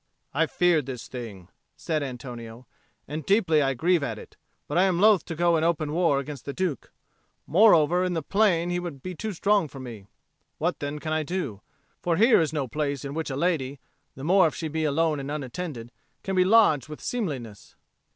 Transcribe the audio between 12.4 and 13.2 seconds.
is no place in